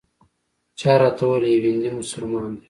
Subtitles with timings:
[0.79, 2.57] چا راته وویل یو هندي مسلمان دی.